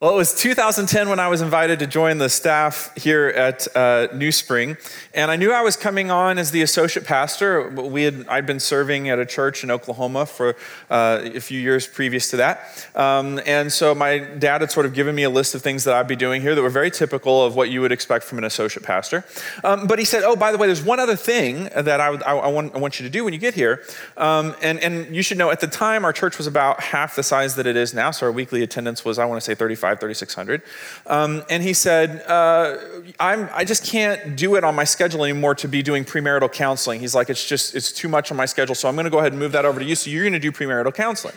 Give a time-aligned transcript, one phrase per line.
[0.00, 4.08] Well, it was 2010 when I was invited to join the staff here at uh,
[4.14, 4.78] New Spring,
[5.12, 7.68] and I knew I was coming on as the associate pastor.
[7.68, 10.56] We had I'd been serving at a church in Oklahoma for
[10.88, 14.94] uh, a few years previous to that, um, and so my dad had sort of
[14.94, 17.44] given me a list of things that I'd be doing here that were very typical
[17.44, 19.22] of what you would expect from an associate pastor.
[19.64, 22.22] Um, but he said, "Oh, by the way, there's one other thing that I, would,
[22.22, 23.82] I, I, want, I want, you to do when you get here,
[24.16, 27.22] um, and and you should know at the time our church was about half the
[27.22, 29.89] size that it is now, so our weekly attendance was I want to say 35."
[29.98, 30.62] 3600.
[31.06, 32.78] Um, and he said, uh,
[33.18, 37.00] I just can't do it on my schedule anymore to be doing premarital counseling.
[37.00, 39.18] He's like, it's just, it's too much on my schedule, so I'm going to go
[39.18, 39.94] ahead and move that over to you.
[39.94, 41.36] So you're going to do premarital counseling.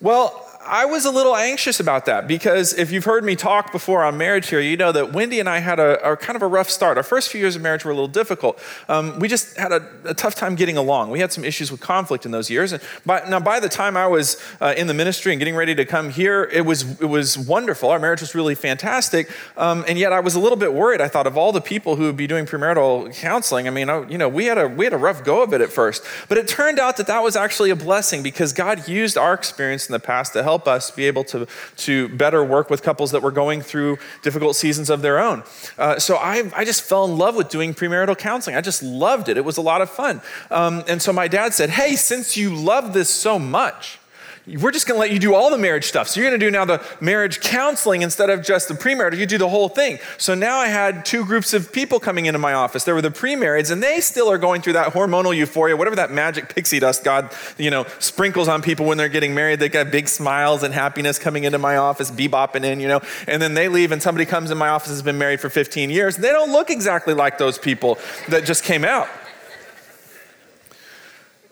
[0.00, 4.04] Well, I was a little anxious about that because if you've heard me talk before
[4.04, 6.46] on marriage here, you know that Wendy and I had a, a kind of a
[6.46, 6.96] rough start.
[6.96, 8.56] Our first few years of marriage were a little difficult.
[8.88, 11.10] Um, we just had a, a, tough time getting along.
[11.10, 12.72] We had some issues with conflict in those years.
[12.72, 15.74] And by, now, by the time I was uh, in the ministry and getting ready
[15.74, 17.90] to come here, it was it was wonderful.
[17.90, 19.28] Our marriage was really fantastic.
[19.56, 21.00] Um, and yet, I was a little bit worried.
[21.00, 23.66] I thought of all the people who would be doing premarital counseling.
[23.66, 25.60] I mean, I, you know, we had a we had a rough go of it
[25.60, 29.18] at first, but it turned out that that was actually a blessing because God used
[29.18, 32.82] our experience in the past to help us be able to, to better work with
[32.82, 35.42] couples that were going through difficult seasons of their own.
[35.78, 38.56] Uh, so I, I just fell in love with doing premarital counseling.
[38.56, 39.36] I just loved it.
[39.36, 40.20] It was a lot of fun.
[40.50, 43.99] Um, and so my dad said, Hey, since you love this so much,
[44.46, 46.08] we're just going to let you do all the marriage stuff.
[46.08, 49.18] So you're going to do now the marriage counseling instead of just the premarital.
[49.18, 49.98] You do the whole thing.
[50.18, 52.84] So now I had two groups of people coming into my office.
[52.84, 56.10] There were the premarrieds, and they still are going through that hormonal euphoria, whatever that
[56.10, 59.60] magic pixie dust God, you know, sprinkles on people when they're getting married.
[59.60, 63.42] They got big smiles and happiness coming into my office, bebopping in, you know, and
[63.42, 66.16] then they leave, and somebody comes in my office has been married for 15 years.
[66.16, 69.08] They don't look exactly like those people that just came out.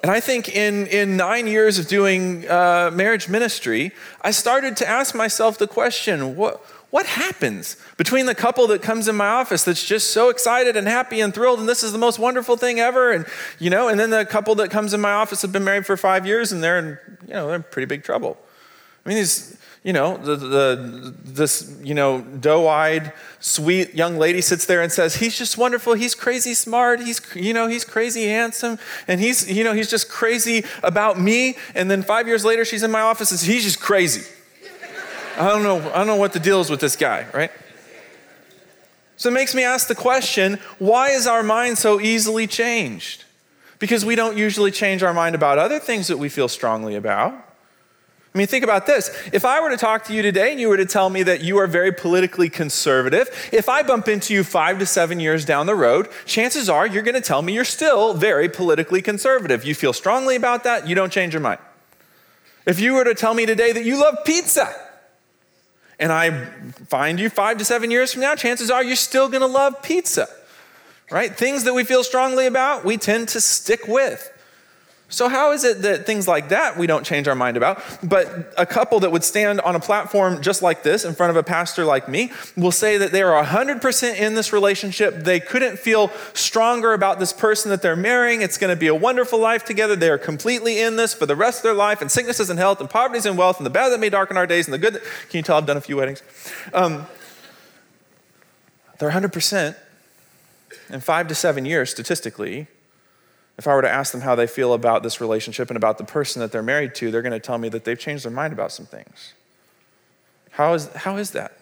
[0.03, 4.89] And I think in, in nine years of doing uh, marriage ministry, I started to
[4.89, 9.65] ask myself the question what, what happens between the couple that comes in my office
[9.65, 12.81] that's just so excited and happy and thrilled and this is the most wonderful thing
[12.81, 13.27] ever and
[13.59, 15.97] you know and then the couple that comes in my office have been married for
[15.97, 18.39] five years and they're in you know they're in pretty big trouble.
[19.05, 19.58] I mean these
[19.89, 23.11] you know, the, the, this, you know, doe-eyed,
[23.41, 25.95] sweet young lady sits there and says, he's just wonderful.
[25.95, 27.01] He's crazy smart.
[27.01, 28.79] He's, you know, he's crazy handsome.
[29.07, 31.57] And he's, you know, he's just crazy about me.
[31.75, 34.31] And then five years later, she's in my office and says, he's just crazy.
[35.39, 37.51] I don't know, I don't know what the deal is with this guy, right?
[39.17, 43.25] So it makes me ask the question, why is our mind so easily changed?
[43.79, 47.48] Because we don't usually change our mind about other things that we feel strongly about.
[48.35, 49.11] I mean, think about this.
[49.33, 51.43] If I were to talk to you today and you were to tell me that
[51.43, 55.67] you are very politically conservative, if I bump into you five to seven years down
[55.67, 59.65] the road, chances are you're going to tell me you're still very politically conservative.
[59.65, 61.61] You feel strongly about that, you don't change your mind.
[62.67, 64.75] If you were to tell me today that you love pizza,
[65.99, 66.45] and I
[66.89, 69.83] find you five to seven years from now, chances are you're still going to love
[69.83, 70.29] pizza,
[71.11, 71.35] right?
[71.35, 74.31] Things that we feel strongly about, we tend to stick with.
[75.11, 77.83] So, how is it that things like that we don't change our mind about?
[78.03, 81.37] But a couple that would stand on a platform just like this in front of
[81.37, 85.25] a pastor like me will say that they are 100% in this relationship.
[85.25, 88.43] They couldn't feel stronger about this person that they're marrying.
[88.43, 89.97] It's going to be a wonderful life together.
[89.97, 92.79] They are completely in this for the rest of their life, and sicknesses and health,
[92.79, 94.93] and poverty and wealth, and the bad that may darken our days, and the good
[94.93, 95.03] that.
[95.31, 96.23] Can you tell I've done a few weddings?
[96.75, 97.07] Um,
[98.99, 99.75] they're 100%
[100.91, 102.67] in five to seven years, statistically,
[103.59, 106.05] if I were to ask them how they feel about this relationship and about the
[106.05, 108.53] person that they're married to, they're going to tell me that they've changed their mind
[108.53, 109.35] about some things.
[110.53, 111.59] How is, how is that?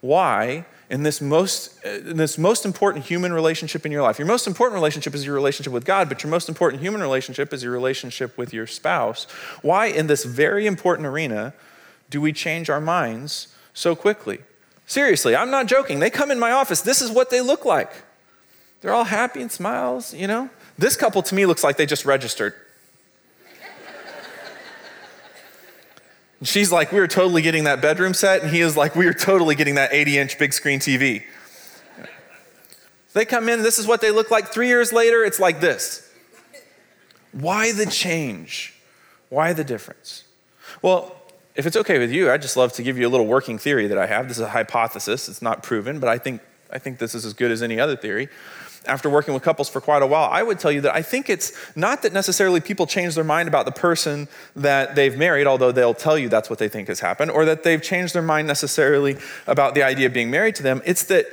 [0.00, 4.46] Why, in this, most, in this most important human relationship in your life, your most
[4.46, 7.72] important relationship is your relationship with God, but your most important human relationship is your
[7.72, 9.24] relationship with your spouse.
[9.62, 11.54] Why, in this very important arena,
[12.10, 14.40] do we change our minds so quickly?
[14.86, 16.00] Seriously, I'm not joking.
[16.00, 17.92] They come in my office, this is what they look like.
[18.80, 20.50] They're all happy and smiles, you know?
[20.78, 22.54] This couple to me looks like they just registered.
[26.38, 29.06] And she's like, We are totally getting that bedroom set, and he is like, we
[29.06, 31.24] are totally getting that 80 inch big screen TV.
[33.14, 34.48] They come in, this is what they look like.
[34.48, 36.06] Three years later, it's like this.
[37.32, 38.74] Why the change?
[39.30, 40.24] Why the difference?
[40.82, 41.16] Well,
[41.54, 43.86] if it's okay with you, I'd just love to give you a little working theory
[43.86, 44.28] that I have.
[44.28, 47.32] This is a hypothesis, it's not proven, but I think, I think this is as
[47.32, 48.28] good as any other theory
[48.86, 51.28] after working with couples for quite a while, I would tell you that I think
[51.28, 55.72] it's not that necessarily people change their mind about the person that they've married, although
[55.72, 58.46] they'll tell you that's what they think has happened, or that they've changed their mind
[58.48, 59.16] necessarily
[59.46, 60.82] about the idea of being married to them.
[60.84, 61.26] It's that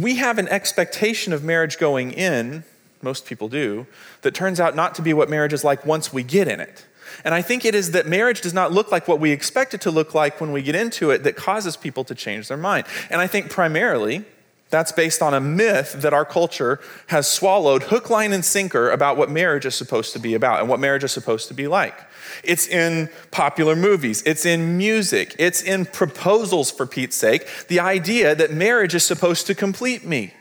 [0.00, 2.64] we have an expectation of marriage going in,
[3.02, 3.86] most people do,
[4.22, 6.86] that turns out not to be what marriage is like once we get in it.
[7.24, 9.80] And I think it is that marriage does not look like what we expect it
[9.82, 12.86] to look like when we get into it that causes people to change their mind.
[13.10, 14.24] And I think primarily
[14.68, 19.16] that's based on a myth that our culture has swallowed hook, line, and sinker about
[19.16, 21.98] what marriage is supposed to be about and what marriage is supposed to be like.
[22.42, 27.46] It's in popular movies, it's in music, it's in proposals, for Pete's sake.
[27.68, 30.34] The idea that marriage is supposed to complete me,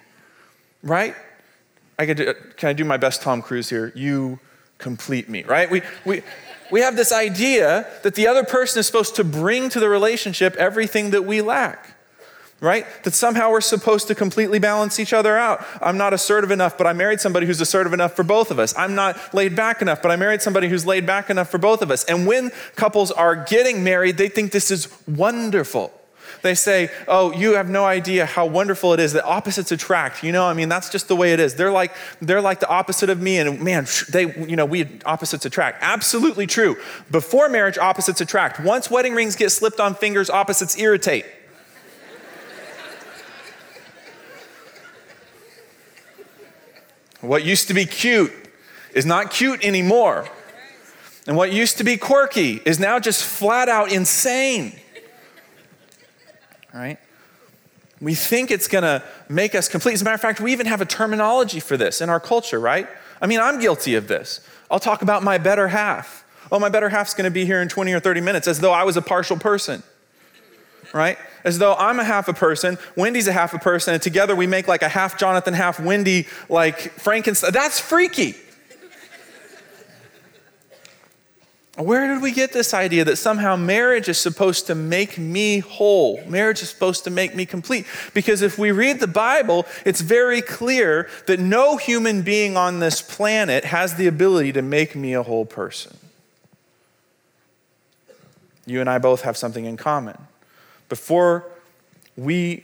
[0.82, 1.16] right?
[2.00, 3.94] I could, can I do my best Tom Cruise here?
[3.96, 4.40] You
[4.80, 5.70] complete me, right?
[5.70, 6.24] We, we,
[6.72, 10.56] we have this idea that the other person is supposed to bring to the relationship
[10.56, 11.95] everything that we lack
[12.62, 12.86] right?
[13.04, 15.66] That somehow we're supposed to completely balance each other out.
[15.82, 18.74] I'm not assertive enough, but I married somebody who's assertive enough for both of us.
[18.78, 21.82] I'm not laid back enough, but I married somebody who's laid back enough for both
[21.82, 22.04] of us.
[22.06, 25.92] And when couples are getting married, they think this is wonderful.
[26.42, 30.24] They say, Oh, you have no idea how wonderful it is that opposites attract.
[30.24, 31.56] You know, I mean, that's just the way it is.
[31.56, 31.92] They're like,
[32.22, 35.80] they're like the opposite of me, and man, they, you know, we opposites attract.
[35.82, 36.78] Absolutely true.
[37.10, 38.60] Before marriage, opposites attract.
[38.60, 41.26] Once wedding rings get slipped on fingers, opposites irritate.
[47.26, 48.32] What used to be cute
[48.94, 50.28] is not cute anymore.
[51.28, 54.80] And what used to be quirky is now just flat out insane.
[56.74, 56.98] Right?
[58.02, 59.94] We think it's going to make us complete.
[59.94, 62.60] As a matter of fact, we even have a terminology for this in our culture,
[62.60, 62.88] right?
[63.22, 64.42] I mean, I'm guilty of this.
[64.70, 66.26] I'll talk about my better half.
[66.52, 68.74] Oh, my better half's going to be here in 20 or 30 minutes as though
[68.74, 69.82] I was a partial person
[70.94, 71.18] right?
[71.44, 74.48] As though I'm a half a person, Wendy's a half a person, and together we
[74.48, 77.52] make like a half Jonathan, half Wendy, like Frankenstein.
[77.52, 78.36] That's freaky.
[81.78, 86.24] Where did we get this idea that somehow marriage is supposed to make me whole?
[86.26, 87.86] Marriage is supposed to make me complete.
[88.14, 93.02] Because if we read the Bible, it's very clear that no human being on this
[93.02, 95.98] planet has the ability to make me a whole person.
[98.66, 100.18] You and I both have something in common.
[100.90, 101.50] Before
[102.16, 102.64] we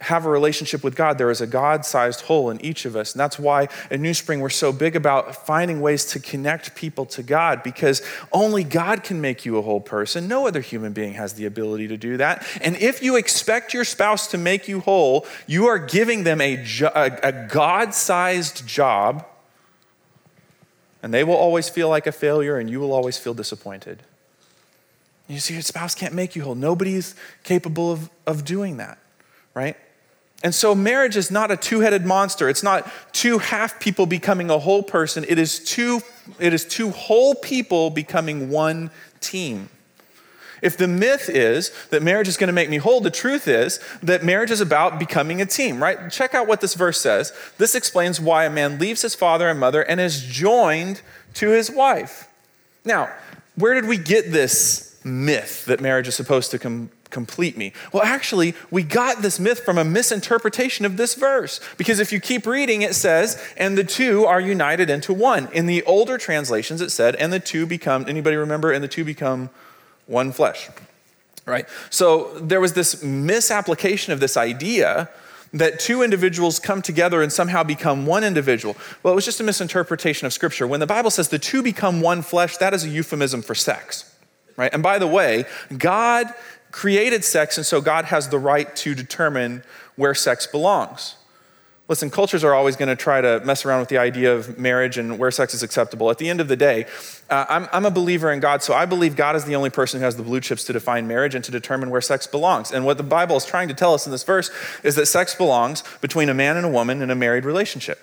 [0.00, 3.12] have a relationship with God, there is a God sized hole in each of us.
[3.12, 7.04] And that's why at New Spring we're so big about finding ways to connect people
[7.06, 8.00] to God because
[8.32, 10.28] only God can make you a whole person.
[10.28, 12.46] No other human being has the ability to do that.
[12.60, 16.64] And if you expect your spouse to make you whole, you are giving them a,
[16.94, 19.26] a, a God sized job,
[21.02, 24.02] and they will always feel like a failure, and you will always feel disappointed.
[25.28, 26.54] You see, your spouse can't make you whole.
[26.54, 27.14] Nobody's
[27.44, 28.98] capable of, of doing that,
[29.54, 29.76] right?
[30.42, 32.48] And so marriage is not a two-headed monster.
[32.48, 35.24] It's not two half people becoming a whole person.
[35.28, 36.00] It is two,
[36.38, 38.90] it is two whole people becoming one
[39.20, 39.68] team.
[40.62, 43.80] If the myth is that marriage is going to make me whole, the truth is
[44.02, 46.10] that marriage is about becoming a team, right?
[46.10, 47.32] Check out what this verse says.
[47.58, 51.00] This explains why a man leaves his father and mother and is joined
[51.34, 52.28] to his wife.
[52.84, 53.10] Now,
[53.56, 57.72] where did we get this myth that marriage is supposed to com- complete me.
[57.92, 61.60] Well, actually, we got this myth from a misinterpretation of this verse.
[61.76, 65.48] Because if you keep reading, it says, and the two are united into one.
[65.52, 69.04] In the older translations, it said, and the two become, anybody remember, and the two
[69.04, 69.50] become
[70.06, 70.68] one flesh.
[71.46, 71.66] Right?
[71.90, 75.08] So there was this misapplication of this idea
[75.54, 78.76] that two individuals come together and somehow become one individual.
[79.02, 80.66] Well, it was just a misinterpretation of Scripture.
[80.66, 84.14] When the Bible says the two become one flesh, that is a euphemism for sex
[84.58, 84.74] right?
[84.74, 85.46] And by the way,
[85.78, 86.26] God
[86.70, 89.62] created sex, and so God has the right to determine
[89.96, 91.14] where sex belongs.
[91.88, 94.98] Listen, cultures are always going to try to mess around with the idea of marriage
[94.98, 96.10] and where sex is acceptable.
[96.10, 96.84] At the end of the day,
[97.30, 100.00] uh, I'm, I'm, a believer in God, so I believe God is the only person
[100.00, 102.72] who has the blue chips to define marriage and to determine where sex belongs.
[102.72, 104.50] And what the Bible is trying to tell us in this verse
[104.82, 107.98] is that sex belongs between a man and a woman in a married relationship.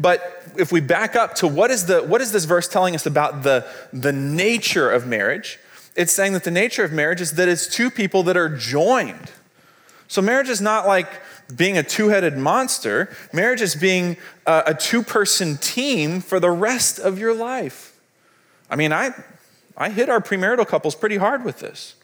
[0.00, 3.04] But if we back up to what is, the, what is this verse telling us
[3.04, 5.58] about the, the nature of marriage,
[5.98, 9.32] it's saying that the nature of marriage is that it's two people that are joined.
[10.06, 11.10] So marriage is not like
[11.54, 16.52] being a two headed monster, marriage is being a, a two person team for the
[16.52, 17.98] rest of your life.
[18.70, 19.10] I mean, I,
[19.76, 21.96] I hit our premarital couples pretty hard with this.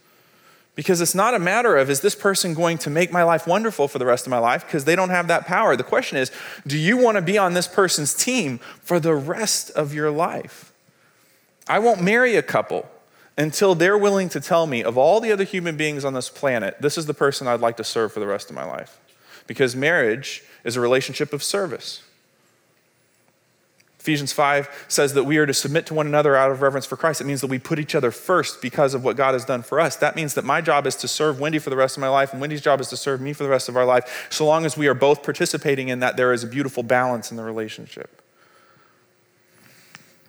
[0.74, 3.86] Because it's not a matter of, is this person going to make my life wonderful
[3.86, 4.66] for the rest of my life?
[4.66, 5.76] Because they don't have that power.
[5.76, 6.32] The question is,
[6.66, 10.72] do you want to be on this person's team for the rest of your life?
[11.68, 12.88] I won't marry a couple
[13.36, 16.76] until they're willing to tell me, of all the other human beings on this planet,
[16.80, 18.98] this is the person I'd like to serve for the rest of my life.
[19.46, 22.02] Because marriage is a relationship of service.
[24.04, 26.94] Ephesians 5 says that we are to submit to one another out of reverence for
[26.94, 27.22] Christ.
[27.22, 29.80] It means that we put each other first because of what God has done for
[29.80, 29.96] us.
[29.96, 32.32] That means that my job is to serve Wendy for the rest of my life,
[32.32, 34.26] and Wendy's job is to serve me for the rest of our life.
[34.28, 37.38] So long as we are both participating in that, there is a beautiful balance in
[37.38, 38.20] the relationship.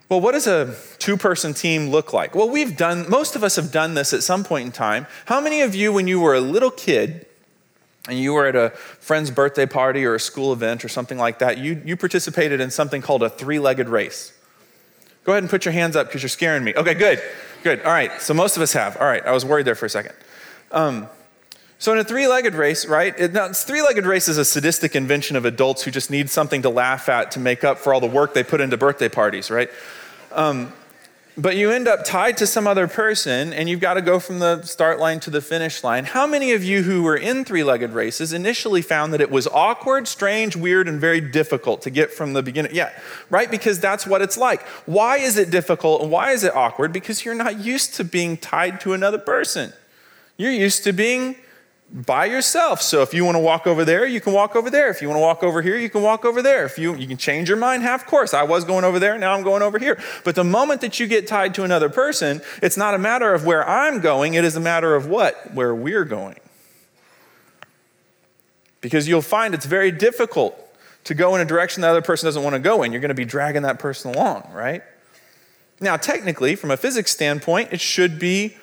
[0.07, 2.35] Well, what does a two person team look like?
[2.35, 5.07] Well, we've done, most of us have done this at some point in time.
[5.25, 7.25] How many of you, when you were a little kid
[8.07, 11.39] and you were at a friend's birthday party or a school event or something like
[11.39, 14.31] that, you, you participated in something called a three legged race?
[15.23, 16.75] Go ahead and put your hands up because you're scaring me.
[16.75, 17.19] Okay, good,
[17.63, 17.81] good.
[17.81, 18.97] All right, so most of us have.
[18.97, 20.13] All right, I was worried there for a second.
[20.71, 21.07] Um,
[21.77, 23.33] so in a three-legged race, right?
[23.33, 27.09] Now, three-legged race is a sadistic invention of adults who just need something to laugh
[27.09, 29.69] at to make up for all the work they put into birthday parties, right?
[30.31, 30.71] Um,
[31.37, 34.39] but you end up tied to some other person and you've got to go from
[34.39, 36.05] the start line to the finish line.
[36.05, 39.45] How many of you who were in three legged races initially found that it was
[39.47, 42.73] awkward, strange, weird, and very difficult to get from the beginning?
[42.73, 42.97] Yeah,
[43.29, 43.51] right?
[43.51, 44.61] Because that's what it's like.
[44.85, 46.93] Why is it difficult and why is it awkward?
[46.93, 49.73] Because you're not used to being tied to another person.
[50.37, 51.35] You're used to being
[51.95, 52.81] by yourself.
[52.81, 54.89] So if you want to walk over there, you can walk over there.
[54.89, 56.65] If you want to walk over here, you can walk over there.
[56.65, 58.33] If you you can change your mind half course.
[58.33, 59.97] I was going over there, now I'm going over here.
[60.25, 63.45] But the moment that you get tied to another person, it's not a matter of
[63.45, 65.53] where I'm going, it is a matter of what?
[65.53, 66.39] Where we're going.
[68.81, 70.59] Because you'll find it's very difficult
[71.05, 72.91] to go in a direction the other person doesn't want to go in.
[72.91, 74.83] You're going to be dragging that person along, right?
[75.79, 78.57] Now, technically, from a physics standpoint, it should be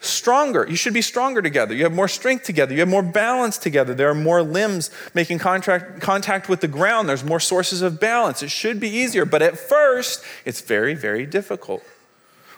[0.00, 0.66] stronger.
[0.68, 1.74] You should be stronger together.
[1.74, 2.72] You have more strength together.
[2.72, 3.94] You have more balance together.
[3.94, 7.08] There are more limbs making contract, contact with the ground.
[7.08, 8.42] There's more sources of balance.
[8.42, 11.82] It should be easier, but at first, it's very, very difficult.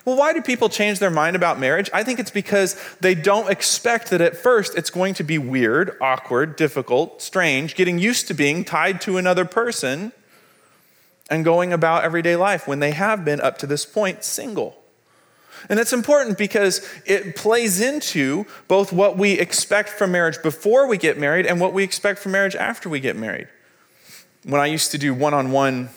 [0.05, 1.89] Well, why do people change their mind about marriage?
[1.93, 5.97] I think it's because they don't expect that at first it's going to be weird,
[6.01, 10.13] awkward, difficult, strange, getting used to being tied to another person
[11.31, 14.82] and going about everyday life when they have been up to this point single.
[15.69, 20.99] And that's important because it plays into both what we expect from marriage before we
[20.99, 23.49] get married and what we expect from marriage after we get married.
[24.45, 25.91] When I used to do one on one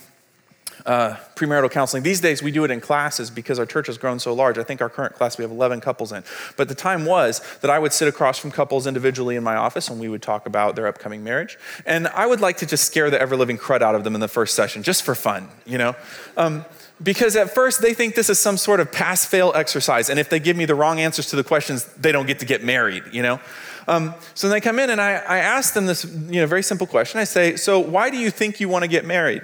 [0.85, 4.33] premarital counseling, these days we do it in classes because our church has grown so
[4.33, 4.57] large.
[4.57, 6.23] I think our current class we have 11 couples in.
[6.57, 9.89] But the time was that I would sit across from couples individually in my office
[9.89, 11.57] and we would talk about their upcoming marriage.
[11.85, 14.21] And I would like to just scare the ever living crud out of them in
[14.21, 15.95] the first session, just for fun, you know?
[16.37, 16.65] Um,
[17.03, 20.09] because at first they think this is some sort of pass fail exercise.
[20.09, 22.45] And if they give me the wrong answers to the questions, they don't get to
[22.45, 23.39] get married, you know?
[23.87, 26.87] Um, so they come in and I, I ask them this you know, very simple
[26.87, 27.19] question.
[27.19, 29.43] I say, So why do you think you want to get married?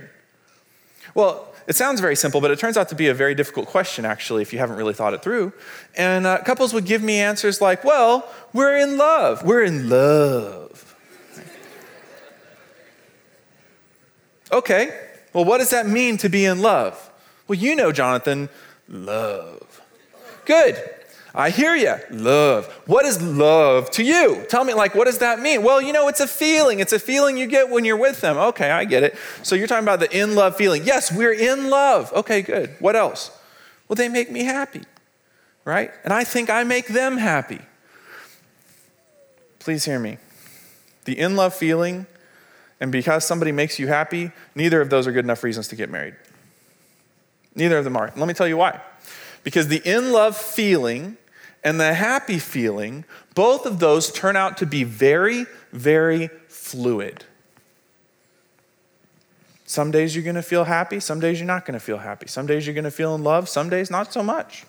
[1.14, 4.04] Well, it sounds very simple, but it turns out to be a very difficult question,
[4.04, 5.54] actually, if you haven't really thought it through.
[5.96, 9.44] And uh, couples would give me answers like, Well, we're in love.
[9.44, 10.96] We're in love.
[14.52, 17.11] okay, well, what does that mean to be in love?
[17.52, 18.48] Well, you know, Jonathan,
[18.88, 19.82] love.
[20.46, 20.82] Good.
[21.36, 21.96] I hear you.
[22.10, 22.68] Love.
[22.88, 24.46] What is love to you?
[24.48, 25.62] Tell me, like, what does that mean?
[25.62, 26.80] Well, you know, it's a feeling.
[26.80, 28.38] It's a feeling you get when you're with them.
[28.38, 29.18] Okay, I get it.
[29.44, 30.86] So you're talking about the in love feeling.
[30.86, 32.14] Yes, we're in love.
[32.14, 32.74] Okay, good.
[32.80, 33.38] What else?
[33.90, 34.84] Well, they make me happy,
[35.66, 35.92] right?
[36.06, 37.60] And I think I make them happy.
[39.60, 40.20] Please hear me.
[41.04, 42.06] The in love feeling
[42.80, 45.90] and because somebody makes you happy, neither of those are good enough reasons to get
[45.90, 46.16] married.
[47.56, 48.12] Neither of them are.
[48.16, 48.80] let me tell you why.
[49.44, 51.18] Because the in love feeling
[51.64, 53.06] and the happy feeling,
[53.36, 57.26] both of those turn out to be very, very fluid.
[59.66, 62.28] Some days you're going to feel happy, some days you're not going to feel happy.
[62.28, 64.66] Some days you're going to feel in love, some days not so much.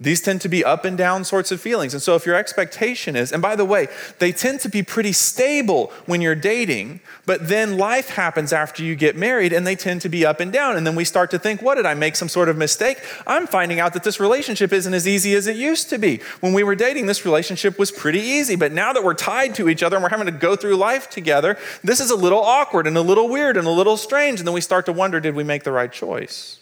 [0.00, 1.94] These tend to be up and down sorts of feelings.
[1.94, 3.86] And so, if your expectation is, and by the way,
[4.18, 8.96] they tend to be pretty stable when you're dating, but then life happens after you
[8.96, 10.76] get married and they tend to be up and down.
[10.76, 12.98] And then we start to think, what did I make some sort of mistake?
[13.24, 16.20] I'm finding out that this relationship isn't as easy as it used to be.
[16.40, 18.56] When we were dating, this relationship was pretty easy.
[18.56, 21.08] But now that we're tied to each other and we're having to go through life
[21.08, 24.40] together, this is a little awkward and a little weird and a little strange.
[24.40, 26.58] And then we start to wonder, did we make the right choice?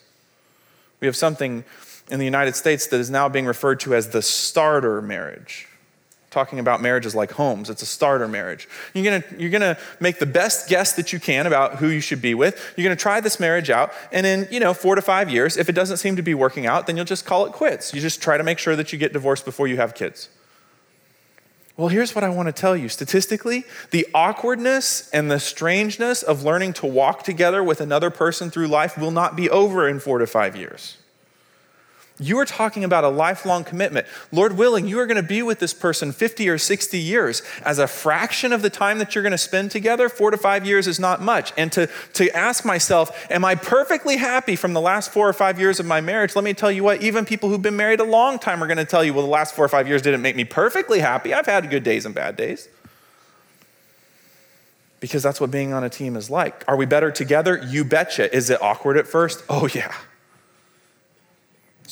[1.01, 1.65] We have something
[2.13, 5.67] in the United States that is now being referred to as the starter marriage.
[6.31, 8.69] Talking about marriages like homes, it's a starter marriage.
[8.95, 12.23] You're gonna, you're gonna make the best guess that you can about who you should
[12.23, 12.75] be with.
[12.77, 15.69] You're gonna try this marriage out, and in you know four to five years, if
[15.69, 17.93] it doesn't seem to be working out, then you'll just call it quits.
[17.93, 20.29] You just try to make sure that you get divorced before you have kids.
[21.79, 22.91] Well, here's what I want to tell you.
[22.91, 28.69] Statistically, the awkwardness and the strangeness of learning to walk together with another person through
[28.69, 30.99] life will not be over in four to five years.
[32.21, 34.07] You are talking about a lifelong commitment.
[34.31, 37.43] Lord willing, you are going to be with this person 50 or 60 years.
[37.65, 40.67] As a fraction of the time that you're going to spend together, four to five
[40.67, 41.53] years is not much.
[41.57, 45.59] And to, to ask myself, am I perfectly happy from the last four or five
[45.59, 46.37] years of my marriage?
[46.37, 48.77] Let me tell you what, even people who've been married a long time are going
[48.77, 51.33] to tell you, well, the last four or five years didn't make me perfectly happy.
[51.33, 52.69] I've had good days and bad days.
[55.01, 56.63] Because that's what being on a team is like.
[56.69, 57.61] Are we better together?
[57.67, 58.33] You betcha.
[58.35, 59.43] Is it awkward at first?
[59.49, 59.93] Oh, yeah.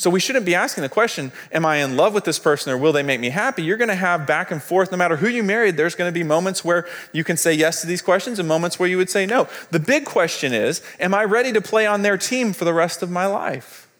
[0.00, 2.78] So we shouldn't be asking the question, Am I in love with this person or
[2.78, 3.62] will they make me happy?
[3.62, 6.18] You're going to have back and forth, no matter who you married, there's going to
[6.18, 9.10] be moments where you can say yes to these questions and moments where you would
[9.10, 9.46] say no.
[9.72, 13.02] The big question is, Am I ready to play on their team for the rest
[13.02, 13.90] of my life?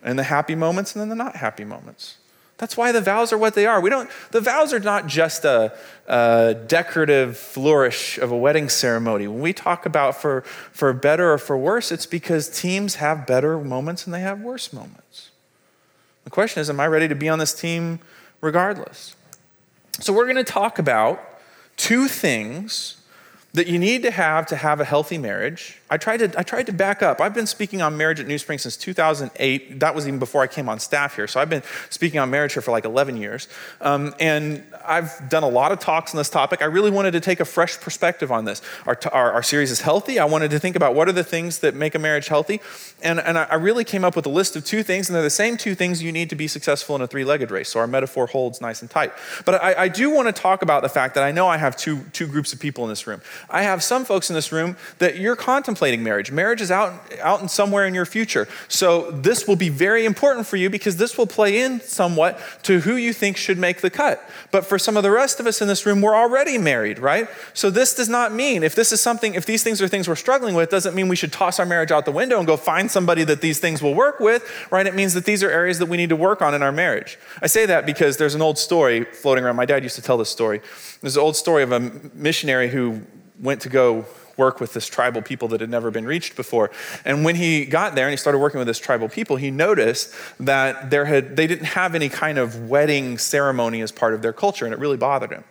[0.00, 2.18] And the happy moments and then the not happy moments.
[2.60, 3.80] That's why the vows are what they are.
[3.80, 5.72] We don't, the vows are not just a,
[6.06, 9.26] a, decorative flourish of a wedding ceremony.
[9.26, 13.58] When we talk about for, for better or for worse, it's because teams have better
[13.58, 15.30] moments and they have worse moments.
[16.24, 17.98] The question is, am I ready to be on this team
[18.42, 19.16] regardless?
[20.00, 21.18] So we're going to talk about
[21.78, 22.98] two things
[23.54, 25.79] that you need to have to have a healthy marriage.
[25.90, 27.20] I tried to, I tried to back up.
[27.20, 29.80] I've been speaking on marriage at New Spring since 2008.
[29.80, 31.26] That was even before I came on staff here.
[31.26, 33.48] So I've been speaking on marriage here for like 11 years.
[33.80, 36.62] Um, and I've done a lot of talks on this topic.
[36.62, 38.62] I really wanted to take a fresh perspective on this.
[38.86, 40.20] Our, our, our series is healthy.
[40.20, 42.60] I wanted to think about what are the things that make a marriage healthy.
[43.02, 45.30] And, and I really came up with a list of two things, and they're the
[45.30, 47.68] same two things you need to be successful in a three legged race.
[47.68, 49.12] So our metaphor holds nice and tight.
[49.44, 51.76] But I, I do want to talk about the fact that I know I have
[51.76, 53.22] two, two groups of people in this room.
[53.48, 56.30] I have some folks in this room that you're contemplating marriage.
[56.30, 58.46] Marriage is out, out in somewhere in your future.
[58.68, 62.80] So this will be very important for you because this will play in somewhat to
[62.80, 64.22] who you think should make the cut.
[64.50, 67.28] But for some of the rest of us in this room, we're already married, right?
[67.54, 70.16] So this does not mean, if this is something, if these things are things we're
[70.16, 72.90] struggling with, doesn't mean we should toss our marriage out the window and go find
[72.90, 74.86] somebody that these things will work with, right?
[74.86, 77.18] It means that these are areas that we need to work on in our marriage.
[77.42, 79.56] I say that because there's an old story floating around.
[79.56, 80.60] My dad used to tell this story.
[81.00, 81.80] There's an old story of a
[82.14, 83.02] missionary who
[83.40, 84.04] went to go
[84.40, 86.70] work with this tribal people that had never been reached before.
[87.04, 90.14] And when he got there and he started working with this tribal people, he noticed
[90.40, 94.32] that there had, they didn't have any kind of wedding ceremony as part of their
[94.32, 95.44] culture, and it really bothered him.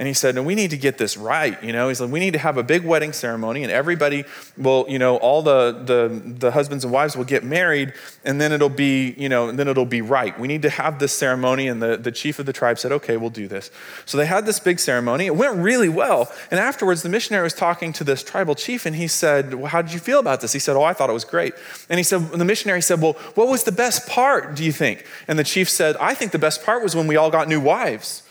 [0.00, 1.62] And he said, no, we need to get this right.
[1.62, 4.24] You know, he said, we need to have a big wedding ceremony and everybody
[4.56, 7.92] will, you know, all the, the, the husbands and wives will get married
[8.24, 10.40] and then it'll be, you know, then it'll be right.
[10.40, 11.68] We need to have this ceremony.
[11.68, 13.70] And the, the chief of the tribe said, okay, we'll do this.
[14.06, 15.26] So they had this big ceremony.
[15.26, 16.32] It went really well.
[16.50, 19.82] And afterwards, the missionary was talking to this tribal chief and he said, well, how
[19.82, 20.54] did you feel about this?
[20.54, 21.52] He said, oh, I thought it was great.
[21.90, 25.04] And he said, the missionary said, well, what was the best part, do you think?
[25.28, 27.60] And the chief said, I think the best part was when we all got new
[27.60, 28.22] wives,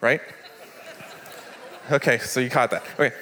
[0.00, 0.22] right?
[1.90, 2.84] Okay, so you caught that.
[2.98, 3.14] Okay.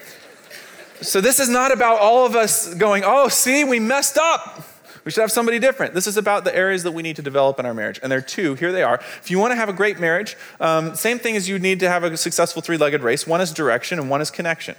[1.00, 4.66] So this is not about all of us going, oh, see, we messed up.
[5.05, 5.94] We should have somebody different.
[5.94, 8.00] This is about the areas that we need to develop in our marriage.
[8.02, 8.55] And there are two.
[8.55, 8.96] Here they are.
[8.96, 11.88] If you want to have a great marriage, um, same thing as you need to
[11.88, 14.74] have a successful three legged race one is direction and one is connection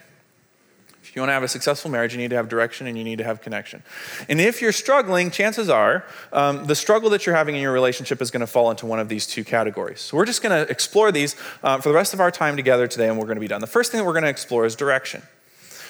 [1.18, 3.18] you want to have a successful marriage, you need to have direction and you need
[3.18, 3.82] to have connection.
[4.30, 8.22] And if you're struggling, chances are um, the struggle that you're having in your relationship
[8.22, 10.00] is going to fall into one of these two categories.
[10.00, 12.88] So we're just going to explore these uh, for the rest of our time together
[12.88, 13.62] today, and we're going to be done.
[13.62, 15.24] The first thing that we're going to explore is direction.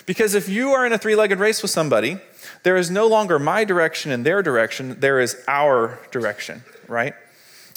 [0.06, 2.20] Because if you are in a three legged race with somebody,
[2.64, 7.14] there is no longer my direction and their direction, there is our direction, right?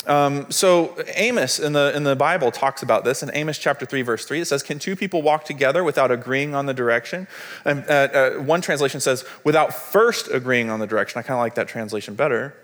[0.06, 4.02] Um, so Amos in the, in the Bible talks about this in Amos chapter 3,
[4.02, 4.40] verse 3.
[4.40, 7.28] It says, Can two people walk together without agreeing on the direction?
[7.64, 11.18] And uh, uh, one translation says, without first agreeing on the direction.
[11.18, 12.54] I kind of like that translation better.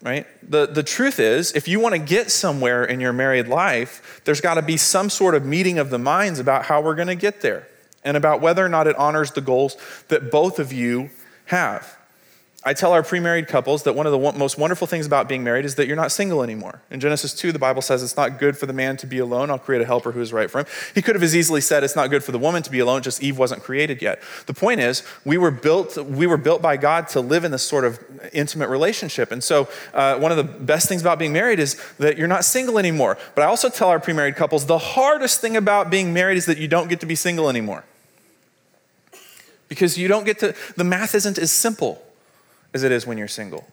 [0.00, 0.26] Right?
[0.48, 4.40] The, the truth is, if you want to get somewhere in your married life, there's
[4.40, 7.16] got to be some sort of meeting of the minds about how we're going to
[7.16, 7.66] get there
[8.04, 11.10] and about whether or not it honors the goals that both of you
[11.46, 11.97] have.
[12.64, 15.44] I tell our pre married couples that one of the most wonderful things about being
[15.44, 16.82] married is that you're not single anymore.
[16.90, 19.48] In Genesis 2, the Bible says it's not good for the man to be alone.
[19.48, 20.66] I'll create a helper who is right for him.
[20.92, 23.02] He could have as easily said it's not good for the woman to be alone,
[23.02, 24.20] just Eve wasn't created yet.
[24.46, 27.62] The point is, we were built, we were built by God to live in this
[27.62, 28.00] sort of
[28.32, 29.30] intimate relationship.
[29.30, 32.44] And so, uh, one of the best things about being married is that you're not
[32.44, 33.18] single anymore.
[33.36, 36.46] But I also tell our pre married couples the hardest thing about being married is
[36.46, 37.84] that you don't get to be single anymore.
[39.68, 42.02] Because you don't get to, the math isn't as simple
[42.74, 43.66] as it is when you're single.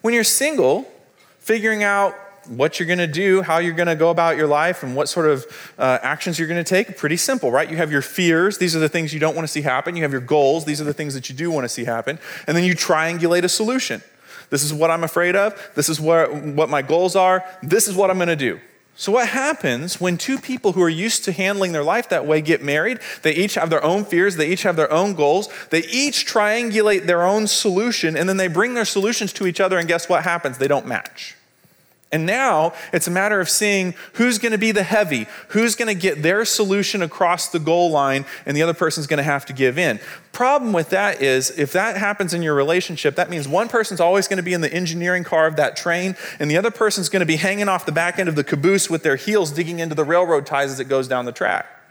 [0.00, 0.90] When you're single,
[1.38, 2.14] figuring out
[2.48, 5.08] what you're going to do, how you're going to go about your life, and what
[5.08, 7.70] sort of uh, actions you're going to take, pretty simple, right?
[7.70, 8.58] You have your fears.
[8.58, 9.94] These are the things you don't want to see happen.
[9.94, 10.64] You have your goals.
[10.64, 12.18] These are the things that you do want to see happen.
[12.46, 14.02] And then you triangulate a solution.
[14.50, 15.70] This is what I'm afraid of.
[15.74, 17.44] This is what, what my goals are.
[17.62, 18.60] This is what I'm going to do.
[19.02, 22.40] So, what happens when two people who are used to handling their life that way
[22.40, 23.00] get married?
[23.22, 27.06] They each have their own fears, they each have their own goals, they each triangulate
[27.06, 30.22] their own solution, and then they bring their solutions to each other, and guess what
[30.22, 30.58] happens?
[30.58, 31.34] They don't match.
[32.12, 35.88] And now it's a matter of seeing who's going to be the heavy, who's going
[35.88, 39.46] to get their solution across the goal line, and the other person's going to have
[39.46, 39.98] to give in.
[40.32, 44.28] Problem with that is, if that happens in your relationship, that means one person's always
[44.28, 47.20] going to be in the engineering car of that train, and the other person's going
[47.20, 49.94] to be hanging off the back end of the caboose with their heels digging into
[49.94, 51.81] the railroad ties as it goes down the track.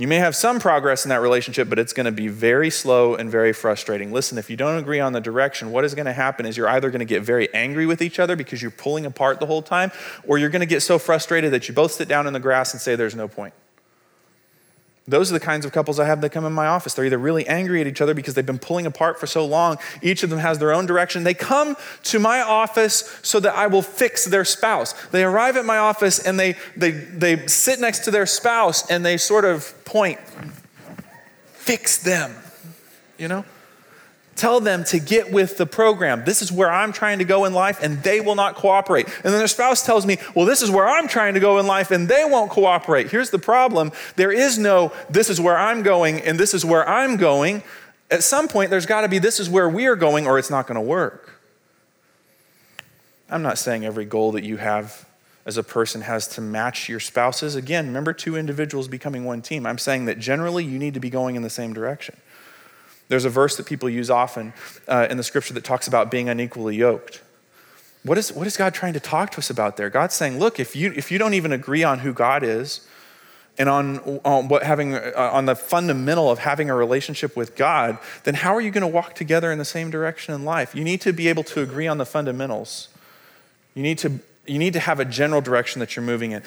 [0.00, 3.16] You may have some progress in that relationship, but it's going to be very slow
[3.16, 4.12] and very frustrating.
[4.12, 6.68] Listen, if you don't agree on the direction, what is going to happen is you're
[6.68, 9.60] either going to get very angry with each other because you're pulling apart the whole
[9.60, 9.90] time,
[10.24, 12.72] or you're going to get so frustrated that you both sit down in the grass
[12.72, 13.54] and say, There's no point.
[15.08, 16.92] Those are the kinds of couples I have that come in my office.
[16.92, 19.78] They're either really angry at each other because they've been pulling apart for so long.
[20.02, 21.24] Each of them has their own direction.
[21.24, 24.92] They come to my office so that I will fix their spouse.
[25.06, 29.04] They arrive at my office and they, they, they sit next to their spouse and
[29.04, 30.20] they sort of point,
[31.54, 32.34] fix them,
[33.16, 33.46] you know?
[34.38, 36.24] Tell them to get with the program.
[36.24, 39.06] This is where I'm trying to go in life, and they will not cooperate.
[39.06, 41.66] And then their spouse tells me, Well, this is where I'm trying to go in
[41.66, 43.10] life, and they won't cooperate.
[43.10, 46.88] Here's the problem there is no, this is where I'm going, and this is where
[46.88, 47.64] I'm going.
[48.12, 50.50] At some point, there's got to be, this is where we are going, or it's
[50.50, 51.40] not going to work.
[53.28, 55.04] I'm not saying every goal that you have
[55.46, 57.56] as a person has to match your spouse's.
[57.56, 59.66] Again, remember two individuals becoming one team.
[59.66, 62.16] I'm saying that generally you need to be going in the same direction.
[63.08, 64.52] There's a verse that people use often
[64.86, 67.22] uh, in the scripture that talks about being unequally yoked.
[68.04, 69.90] What is, what is God trying to talk to us about there?
[69.90, 72.86] God's saying, look, if you, if you don't even agree on who God is
[73.58, 77.98] and on, on, what having, uh, on the fundamental of having a relationship with God,
[78.24, 80.74] then how are you going to walk together in the same direction in life?
[80.74, 82.88] You need to be able to agree on the fundamentals.
[83.74, 86.42] You need to, you need to have a general direction that you're moving in.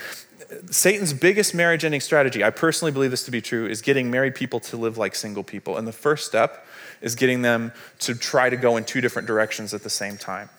[0.70, 4.36] Satan's biggest marriage ending strategy, I personally believe this to be true, is getting married
[4.36, 5.78] people to live like single people.
[5.78, 6.66] And the first step
[7.02, 10.50] is getting them to try to go in two different directions at the same time.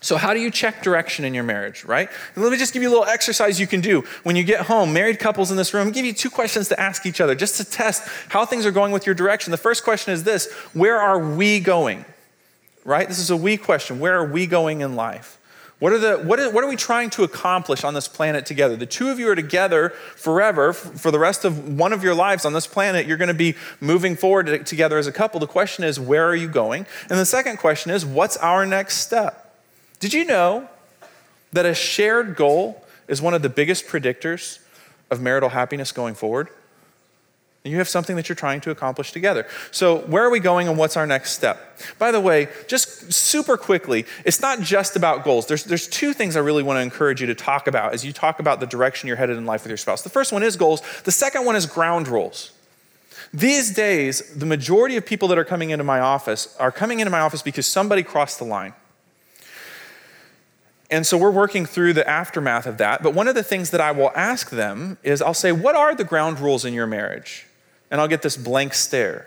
[0.00, 2.08] So, how do you check direction in your marriage, right?
[2.36, 4.02] Let me just give you a little exercise you can do.
[4.22, 6.78] When you get home, married couples in this room, I'll give you two questions to
[6.78, 9.50] ask each other just to test how things are going with your direction.
[9.50, 12.04] The first question is this Where are we going?
[12.84, 13.08] Right?
[13.08, 13.98] This is a we question.
[13.98, 15.37] Where are we going in life?
[15.78, 18.74] What are, the, what, are, what are we trying to accomplish on this planet together?
[18.74, 20.72] The two of you are together forever.
[20.72, 23.54] For the rest of one of your lives on this planet, you're going to be
[23.80, 25.38] moving forward together as a couple.
[25.38, 26.84] The question is, where are you going?
[27.08, 29.54] And the second question is, what's our next step?
[30.00, 30.68] Did you know
[31.52, 34.58] that a shared goal is one of the biggest predictors
[35.12, 36.48] of marital happiness going forward?
[37.68, 39.46] And you have something that you're trying to accomplish together.
[39.72, 41.78] So, where are we going and what's our next step?
[41.98, 45.46] By the way, just super quickly, it's not just about goals.
[45.46, 48.14] There's, there's two things I really want to encourage you to talk about as you
[48.14, 50.00] talk about the direction you're headed in life with your spouse.
[50.00, 52.52] The first one is goals, the second one is ground rules.
[53.34, 57.10] These days, the majority of people that are coming into my office are coming into
[57.10, 58.72] my office because somebody crossed the line.
[60.90, 63.02] And so we're working through the aftermath of that.
[63.02, 65.94] But one of the things that I will ask them is I'll say, What are
[65.94, 67.47] the ground rules in your marriage?
[67.90, 69.26] And I'll get this blank stare.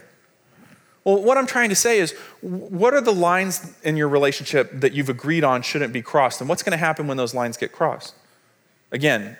[1.04, 4.94] Well, what I'm trying to say is, what are the lines in your relationship that
[4.94, 6.42] you've agreed on shouldn't be crossed?
[6.42, 8.14] And what's going to happen when those lines get crossed?
[8.92, 9.38] Again,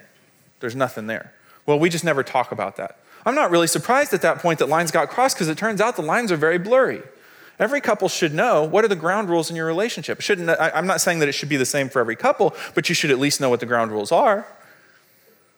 [0.60, 1.34] there's nothing there.
[1.68, 2.98] Well, we just never talk about that.
[3.26, 5.96] I'm not really surprised at that point that lines got crossed because it turns out
[5.96, 7.04] the lines are very blurry.
[7.60, 10.20] Every couple should know what are the ground rules in your relationship.
[10.22, 12.90] Shouldn't, I, I'm not saying that it should be the same for every couple, but
[12.90, 14.48] you should at least know what the ground rules are.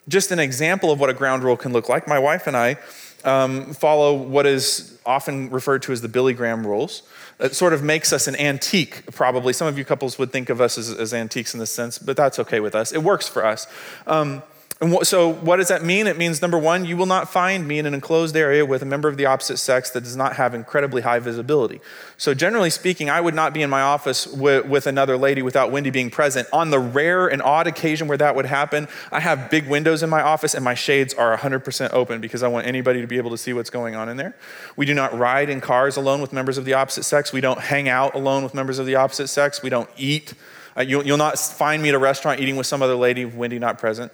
[0.10, 2.78] Just an example of what a ground rule can look like my wife and I
[3.24, 7.04] um, follow what is often referred to as the Billy Graham rules.
[7.40, 9.54] It sort of makes us an antique, probably.
[9.54, 12.16] Some of you couples would think of us as, as antiques in this sense, but
[12.16, 12.92] that's okay with us.
[12.92, 13.68] It works for us.
[14.08, 14.44] Um,
[14.82, 16.08] and so, what does that mean?
[16.08, 18.86] It means number one, you will not find me in an enclosed area with a
[18.86, 21.80] member of the opposite sex that does not have incredibly high visibility.
[22.18, 25.72] So, generally speaking, I would not be in my office with, with another lady without
[25.72, 26.48] Wendy being present.
[26.52, 30.10] On the rare and odd occasion where that would happen, I have big windows in
[30.10, 33.32] my office and my shades are 100% open because I want anybody to be able
[33.32, 34.36] to see what's going on in there.
[34.76, 37.32] We do not ride in cars alone with members of the opposite sex.
[37.32, 39.62] We don't hang out alone with members of the opposite sex.
[39.62, 40.34] We don't eat.
[40.76, 43.60] Uh, you'll, you'll not find me at a restaurant eating with some other lady, Wendy
[43.60, 44.12] not present.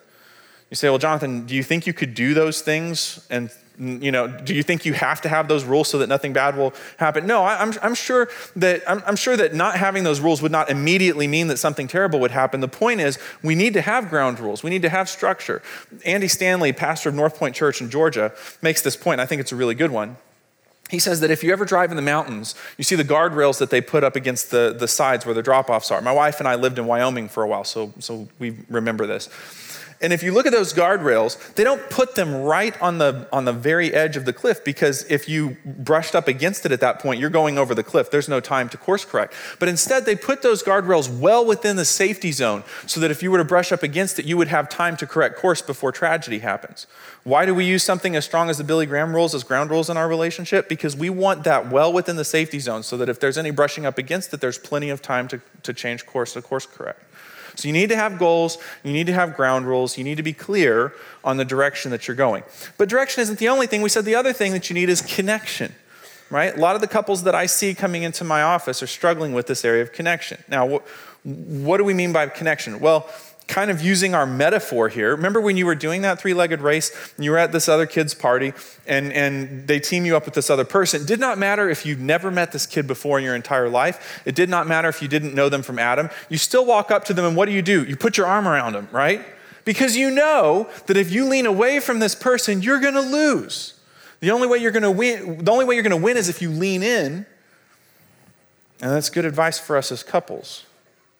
[0.70, 3.26] You say, well, Jonathan, do you think you could do those things?
[3.30, 6.32] And, you know, do you think you have to have those rules so that nothing
[6.32, 7.26] bad will happen?
[7.26, 10.44] No, I, am I'm, I'm sure that, I'm, I'm sure that not having those rules
[10.44, 12.60] would not immediately mean that something terrible would happen.
[12.60, 14.62] The point is, we need to have ground rules.
[14.62, 15.64] We need to have structure.
[16.06, 19.20] Andy Stanley, pastor of North Point Church in Georgia, makes this point.
[19.22, 20.18] I think it's a really good one.
[20.90, 23.70] He says that if you ever drive in the mountains, you see the guardrails that
[23.70, 26.02] they put up against the, the sides where the drop offs are.
[26.02, 29.30] My wife and I lived in Wyoming for a while, so, so we remember this.
[30.02, 33.44] And if you look at those guardrails, they don't put them right on the, on
[33.44, 37.00] the very edge of the cliff because if you brushed up against it at that
[37.00, 38.10] point, you're going over the cliff.
[38.10, 39.34] There's no time to course correct.
[39.60, 43.30] But instead, they put those guardrails well within the safety zone so that if you
[43.30, 46.40] were to brush up against it, you would have time to correct course before tragedy
[46.40, 46.88] happens.
[47.26, 49.90] Why do we use something as strong as the Billy Graham rules as ground rules
[49.90, 50.70] in our relationship?
[50.70, 53.86] Because we want that well within the safety zone so that if there's any brushing
[53.86, 57.04] up against it, there's plenty of time to, to change course to course correct.
[57.60, 60.24] So you need to have goals, you need to have ground rules, you need to
[60.24, 60.94] be clear
[61.24, 62.44] on the direction that you're going.
[62.78, 63.82] But direction isn't the only thing.
[63.82, 65.76] We said the other thing that you need is connection.
[66.32, 66.56] Right?
[66.56, 69.48] A lot of the couples that I see coming into my office are struggling with
[69.48, 70.44] this area of connection.
[70.48, 72.80] Now, wh- what do we mean by connection?
[72.80, 73.10] Well,
[73.50, 75.16] kind of using our metaphor here.
[75.16, 77.86] Remember when you were doing that three legged race and you were at this other
[77.86, 78.54] kid's party
[78.88, 81.02] and, and they team you up with this other person?
[81.02, 84.22] It did not matter if you'd never met this kid before in your entire life.
[84.24, 86.10] It did not matter if you didn't know them from Adam.
[86.30, 87.84] You still walk up to them and what do you do?
[87.84, 89.26] You put your arm around them, right?
[89.66, 93.74] Because you know that if you lean away from this person, you're going to lose.
[94.20, 96.30] The only way you're going to win, the only way you're going to win is
[96.30, 97.26] if you lean in.
[98.82, 100.66] And that's good advice for us as couples.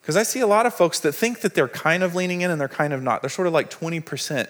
[0.10, 2.50] Because I see a lot of folks that think that they're kind of leaning in
[2.50, 3.22] and they're kind of not.
[3.22, 4.48] They're sort of like 20%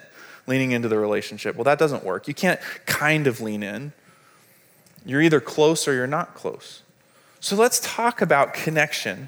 [0.47, 1.57] leaning into the relationship.
[1.57, 2.29] Well, that doesn't work.
[2.29, 3.91] You can't kind of lean in.
[5.05, 6.81] You're either close or you're not close.
[7.41, 9.27] So let's talk about connection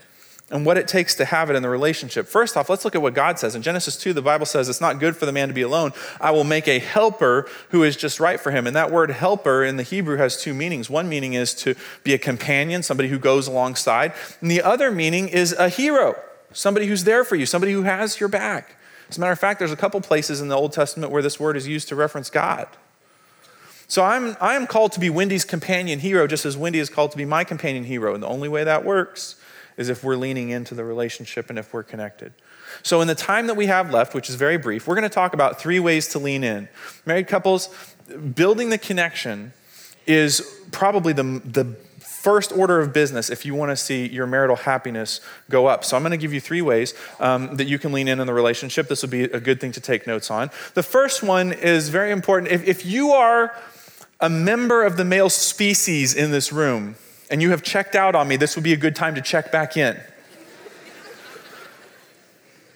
[0.52, 2.28] and what it takes to have it in the relationship.
[2.28, 3.56] First off, let's look at what God says.
[3.56, 5.94] In Genesis 2, the Bible says, It's not good for the man to be alone.
[6.20, 8.68] I will make a helper who is just right for him.
[8.68, 10.90] And that word helper in the Hebrew has two meanings.
[10.90, 14.14] One meaning is to be a companion, somebody who goes alongside.
[14.42, 16.16] And the other meaning is a hero,
[16.52, 18.76] somebody who's there for you, somebody who has your back.
[19.10, 21.40] As a matter of fact, there's a couple places in the Old Testament where this
[21.40, 22.68] word is used to reference God.
[23.88, 27.18] So I'm, I'm called to be Wendy's companion hero, just as Wendy is called to
[27.18, 28.14] be my companion hero.
[28.14, 29.36] And the only way that works
[29.82, 32.32] is if we're leaning into the relationship and if we're connected.
[32.84, 35.10] So, in the time that we have left, which is very brief, we're going to
[35.10, 36.70] talk about three ways to lean in.
[37.06, 37.67] Married couples,
[38.36, 39.52] building the connection
[40.06, 41.65] is probably the, the
[42.00, 45.84] first order of business if you want to see your marital happiness go up.
[45.84, 48.28] So, I'm going to give you three ways um, that you can lean in in
[48.28, 48.88] the relationship.
[48.88, 50.50] This would be a good thing to take notes on.
[50.76, 52.52] The first one is very important.
[52.52, 53.54] If, if you are
[54.22, 56.96] a member of the male species in this room,
[57.32, 59.52] and you have checked out on me, this would be a good time to check
[59.52, 59.98] back in.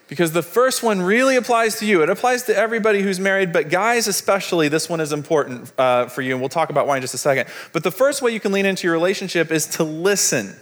[0.08, 2.04] Because the first one really applies to you.
[2.04, 6.22] It applies to everybody who's married, but guys especially, this one is important uh, for
[6.22, 7.50] you, and we'll talk about why in just a second.
[7.74, 10.56] But the first way you can lean into your relationship is to listen,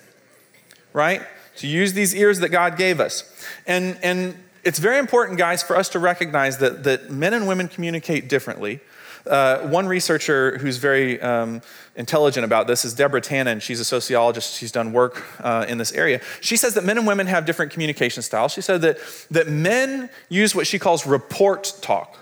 [0.93, 1.21] right?
[1.57, 3.29] To use these ears that God gave us.
[3.67, 7.67] And, and it's very important, guys, for us to recognize that, that men and women
[7.67, 8.79] communicate differently.
[9.25, 11.61] Uh, one researcher who's very um,
[11.95, 13.61] intelligent about this is Deborah Tannen.
[13.61, 14.57] She's a sociologist.
[14.57, 16.19] She's done work uh, in this area.
[16.41, 18.51] She says that men and women have different communication styles.
[18.51, 18.97] She said that,
[19.31, 22.17] that men use what she calls report talk,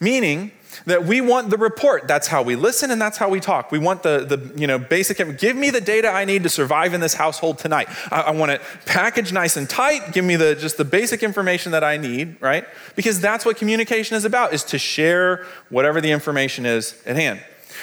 [0.00, 0.52] meaning
[0.84, 2.06] that we want the report.
[2.06, 3.72] That's how we listen and that's how we talk.
[3.72, 6.94] We want the, the you know, basic, give me the data I need to survive
[6.94, 7.88] in this household tonight.
[8.12, 10.12] I, I want it packaged nice and tight.
[10.12, 12.66] Give me the, just the basic information that I need, right?
[12.94, 17.40] Because that's what communication is about, is to share whatever the information is at hand.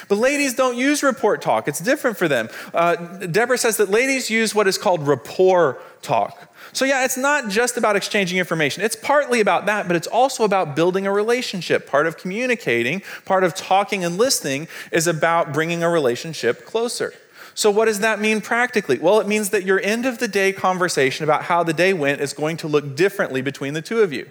[0.07, 1.67] But ladies don't use report talk.
[1.67, 2.49] It's different for them.
[2.73, 6.52] Uh, Deborah says that ladies use what is called rapport talk.
[6.73, 8.83] So, yeah, it's not just about exchanging information.
[8.83, 11.87] It's partly about that, but it's also about building a relationship.
[11.87, 17.13] Part of communicating, part of talking and listening is about bringing a relationship closer.
[17.55, 18.97] So, what does that mean practically?
[18.97, 22.21] Well, it means that your end of the day conversation about how the day went
[22.21, 24.29] is going to look differently between the two of you.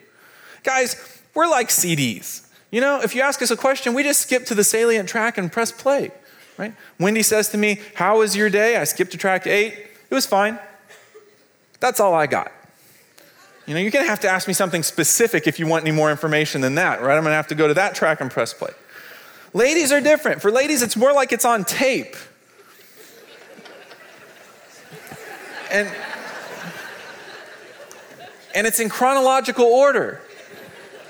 [0.64, 2.48] Guys, we're like CDs.
[2.72, 5.38] You know, if you ask us a question, we just skip to the salient track
[5.38, 6.10] and press play,
[6.58, 6.74] right?
[6.98, 8.76] Wendy says to me, How was your day?
[8.76, 9.74] I skipped to track eight.
[9.74, 10.58] It was fine.
[11.82, 12.52] That's all I got.
[13.66, 15.90] You know, you're going to have to ask me something specific if you want any
[15.90, 17.16] more information than that, right?
[17.16, 18.70] I'm going to have to go to that track and press play.
[19.52, 20.40] Ladies are different.
[20.40, 22.14] For ladies, it's more like it's on tape.
[25.72, 25.90] And,
[28.54, 30.20] and it's in chronological order.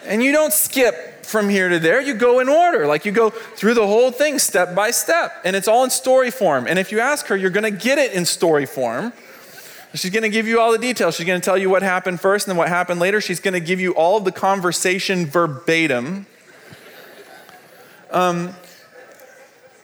[0.06, 2.86] And you don't skip from here to there, you go in order.
[2.86, 5.34] Like you go through the whole thing step by step.
[5.44, 6.66] And it's all in story form.
[6.66, 9.12] And if you ask her, you're going to get it in story form
[9.94, 11.16] She's going to give you all the details.
[11.16, 13.20] She's going to tell you what happened first and then what happened later.
[13.20, 16.26] She's going to give you all of the conversation verbatim.
[18.10, 18.54] Um,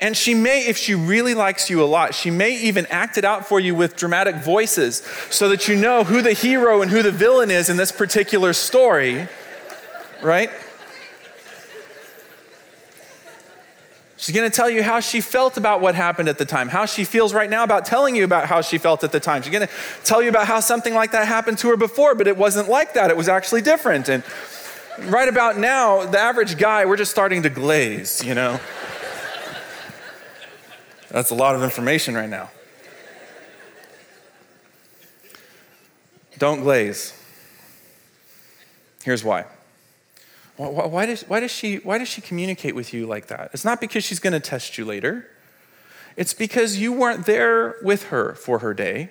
[0.01, 3.25] and she may, if she really likes you a lot, she may even act it
[3.25, 7.03] out for you with dramatic voices so that you know who the hero and who
[7.03, 9.29] the villain is in this particular story,
[10.23, 10.51] right?
[14.19, 16.87] She's going to tell you how she felt about what happened at the time, how
[16.87, 19.43] she feels right now about telling you about how she felt at the time.
[19.43, 22.27] She's going to tell you about how something like that happened to her before, but
[22.27, 23.11] it wasn't like that.
[23.11, 24.09] It was actually different.
[24.09, 24.25] And
[25.03, 28.59] right about now, the average guy, we're just starting to glaze, you know?
[31.11, 32.51] That's a lot of information right now.
[36.39, 37.13] Don't glaze.
[39.05, 39.45] Here's why.
[40.59, 43.51] Why, why, does, why, does she, why does she communicate with you like that?
[43.53, 45.31] It's not because she's going to test you later.
[46.17, 49.11] It's because you weren't there with her for her day.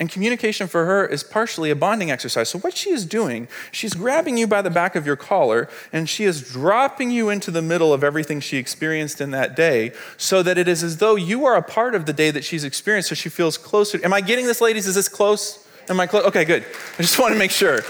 [0.00, 2.48] And communication for her is partially a bonding exercise.
[2.48, 6.08] So, what she is doing, she's grabbing you by the back of your collar and
[6.08, 10.42] she is dropping you into the middle of everything she experienced in that day so
[10.42, 13.10] that it is as though you are a part of the day that she's experienced
[13.10, 14.00] so she feels closer.
[14.04, 14.88] Am I getting this, ladies?
[14.88, 15.64] Is this close?
[15.88, 16.24] Am I close?
[16.24, 16.64] Okay, good.
[16.98, 17.82] I just want to make sure,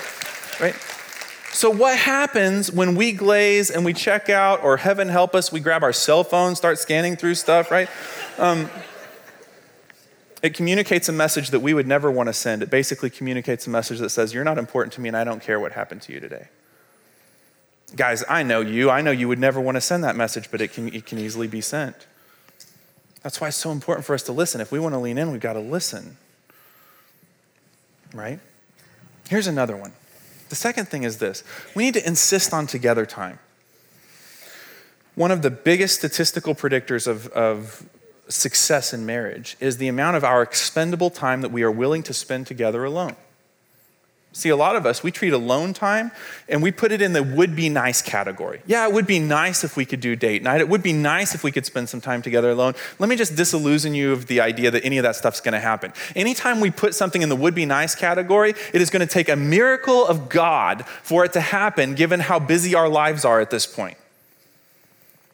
[0.61, 0.75] right?
[1.53, 5.61] So, what happens when we glaze and we check out, or heaven help us, we
[5.61, 7.91] grab our cell phone, start scanning through stuff, right?
[8.39, 8.71] Um,
[10.43, 12.63] it communicates a message that we would never want to send.
[12.63, 15.43] It basically communicates a message that says, You're not important to me and I don't
[15.43, 16.49] care what happened to you today.
[17.95, 18.89] Guys, I know you.
[18.89, 21.19] I know you would never want to send that message, but it can, it can
[21.19, 22.07] easily be sent.
[23.23, 24.63] That's why it's so important for us to listen.
[24.63, 26.17] If we want to lean in, we've got to listen.
[28.15, 28.41] Right?
[29.29, 29.93] Here's another one.
[30.53, 33.39] The second thing is this we need to insist on together time.
[35.15, 37.89] One of the biggest statistical predictors of, of
[38.29, 42.13] success in marriage is the amount of our expendable time that we are willing to
[42.13, 43.17] spend together alone.
[44.35, 46.11] See, a lot of us, we treat alone time
[46.49, 48.63] and we put it in the would be nice category.
[48.65, 50.63] Yeah, it would be nice if we could do date night.
[50.63, 52.75] It would be nice if we could spend some time together alone.
[52.99, 55.93] Let me just disillusion you of the idea that any of that stuff's gonna happen.
[56.17, 59.37] Anytime we put something in the would be nice category, it is gonna take a
[59.37, 63.67] miracle of God for it to happen, given how busy our lives are at this
[63.67, 63.99] point.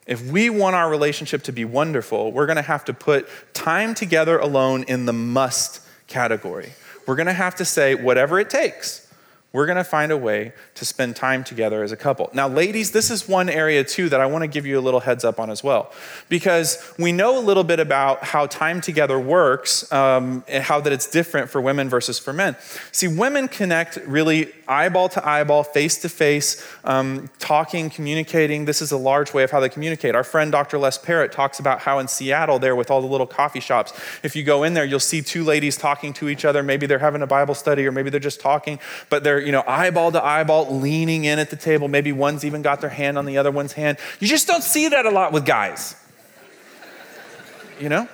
[0.08, 3.94] If we want our relationship to be wonderful, we're going to have to put time
[3.94, 6.72] together alone in the must category.
[7.09, 9.08] We're going to have to say, whatever it takes,
[9.52, 12.28] we're going to find a way to spend time together as a couple.
[12.34, 15.00] Now, ladies, this is one area too that I want to give you a little
[15.00, 15.90] heads up on as well,
[16.28, 20.92] because we know a little bit about how time together works um, and how that
[20.92, 22.56] it's different for women versus for men.
[22.92, 26.62] See, women connect really eyeball to eyeball, face to face,
[27.38, 28.66] talking, communicating.
[28.66, 30.14] This is a large way of how they communicate.
[30.14, 30.76] Our friend Dr.
[30.76, 34.37] Les Parrott talks about how in Seattle, there with all the little coffee shops, if
[34.37, 36.62] you go in there, you'll see two ladies talking to each other.
[36.62, 39.64] Maybe they're having a Bible study, or maybe they're just talking, but they're you know
[39.66, 41.88] eyeball to eyeball, leaning in at the table.
[41.88, 43.98] Maybe one's even got their hand on the other one's hand.
[44.20, 45.96] You just don't see that a lot with guys.
[47.81, 48.09] You know?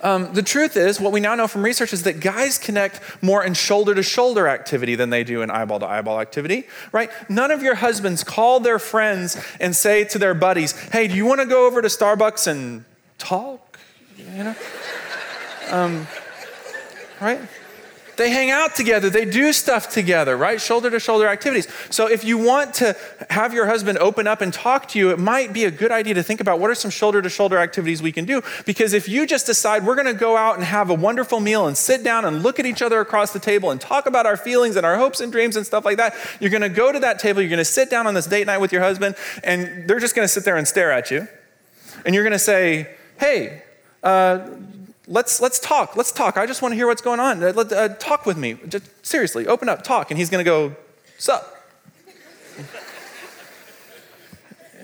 [0.00, 3.44] Um, the truth is, what we now know from research is that guys connect more
[3.44, 7.10] in shoulder to shoulder activity than they do in eyeball to eyeball activity, right?
[7.28, 11.26] None of your husbands call their friends and say to their buddies, hey, do you
[11.26, 12.84] want to go over to Starbucks and
[13.18, 13.78] talk?
[14.16, 14.54] You know?
[15.70, 16.06] Um,
[17.20, 17.40] right?
[18.18, 20.60] They hang out together, they do stuff together, right?
[20.60, 21.68] Shoulder to shoulder activities.
[21.88, 22.96] So if you want to
[23.30, 26.14] have your husband open up and talk to you, it might be a good idea
[26.14, 28.42] to think about what are some shoulder to shoulder activities we can do.
[28.66, 31.68] Because if you just decide we're going to go out and have a wonderful meal
[31.68, 34.36] and sit down and look at each other across the table and talk about our
[34.36, 36.98] feelings and our hopes and dreams and stuff like that, you're going to go to
[36.98, 39.88] that table, you're going to sit down on this date night with your husband, and
[39.88, 41.28] they're just going to sit there and stare at you.
[42.04, 43.62] And you're going to say, hey,
[44.02, 44.48] uh,
[45.08, 45.96] let's, let's talk.
[45.96, 46.36] Let's talk.
[46.36, 47.42] I just want to hear what's going on.
[47.42, 48.58] Uh, let, uh, talk with me.
[48.68, 50.10] Just, seriously, open up, talk.
[50.10, 50.76] And he's going to go,
[51.16, 51.56] sup?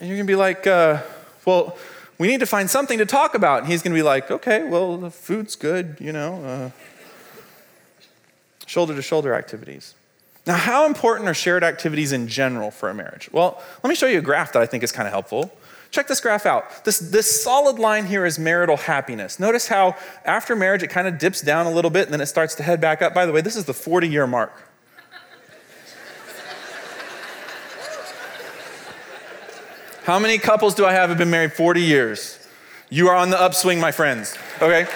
[0.00, 1.02] and you're going to be like, uh,
[1.44, 1.76] well,
[2.18, 3.60] we need to find something to talk about.
[3.60, 6.72] And he's going to be like, okay, well, the food's good, you know.
[8.66, 9.94] shoulder to shoulder activities.
[10.46, 13.30] Now, how important are shared activities in general for a marriage?
[13.32, 15.56] Well, let me show you a graph that I think is kind of helpful.
[15.94, 16.85] Check this graph out.
[16.85, 19.38] This, this solid line here is marital happiness.
[19.38, 22.26] Notice how after marriage it kind of dips down a little bit and then it
[22.26, 23.14] starts to head back up.
[23.14, 24.52] By the way, this is the 40 year mark.
[30.02, 32.44] How many couples do I have have been married 40 years?
[32.90, 34.37] You are on the upswing, my friends.
[34.61, 34.88] Okay?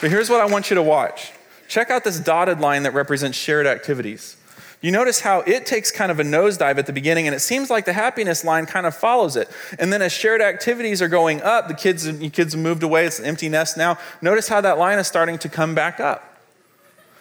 [0.00, 1.30] But here's what I want you to watch.
[1.68, 4.36] Check out this dotted line that represents shared activities.
[4.82, 7.68] You notice how it takes kind of a nosedive at the beginning, and it seems
[7.68, 9.50] like the happiness line kind of follows it.
[9.78, 13.04] And then as shared activities are going up, the kids, the kids have moved away,
[13.04, 13.98] it's an empty nest now.
[14.22, 16.26] Notice how that line is starting to come back up.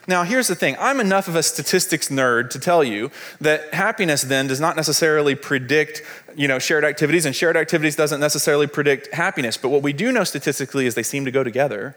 [0.07, 4.23] Now, here's the thing I'm enough of a statistics nerd to tell you that happiness
[4.23, 6.01] then does not necessarily predict
[6.35, 9.57] you know, shared activities, and shared activities doesn't necessarily predict happiness.
[9.57, 11.95] But what we do know statistically is they seem to go together.